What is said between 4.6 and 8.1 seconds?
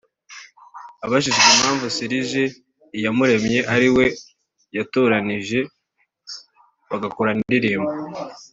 yatoranyije bagakorana indimbo